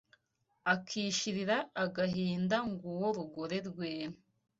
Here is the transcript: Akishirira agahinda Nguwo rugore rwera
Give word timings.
Akishirira 0.73 1.57
agahinda 1.83 2.57
Nguwo 2.69 3.07
rugore 3.17 3.57
rwera 3.67 4.15